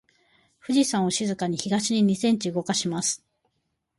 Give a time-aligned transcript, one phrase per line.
[0.57, 3.23] 富士山を静かに東に二センチ動かします。